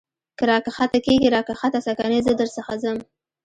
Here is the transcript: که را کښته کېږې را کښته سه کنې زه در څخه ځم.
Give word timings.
که 0.37 0.43
را 0.49 0.57
کښته 0.65 0.99
کېږې 1.05 1.29
را 1.35 1.41
کښته 1.47 1.79
سه 1.85 1.91
کنې 1.99 2.19
زه 2.25 2.31
در 2.39 2.49
څخه 2.57 2.73
ځم. 2.81 2.97